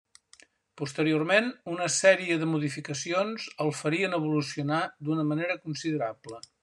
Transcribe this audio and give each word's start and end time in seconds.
Posteriorment 0.81 1.51
una 1.73 1.89
sèrie 1.95 2.37
de 2.43 2.47
modificacions 2.53 3.45
el 3.67 3.69
farien 3.81 4.17
evolucionar 4.21 4.81
d'una 5.07 5.27
manera 5.35 5.61
considerable. 5.69 6.43